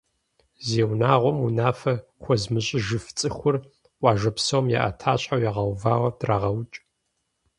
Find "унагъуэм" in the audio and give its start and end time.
0.91-1.37